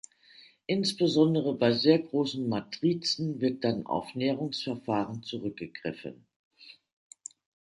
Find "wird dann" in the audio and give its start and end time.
3.39-3.85